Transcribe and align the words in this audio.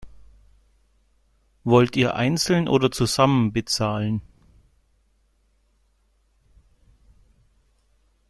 Wollt 1.63 1.95
ihr 1.95 2.15
einzeln 2.15 2.67
oder 2.67 2.89
zusammen 2.89 3.53
bezahlen? 3.53 4.23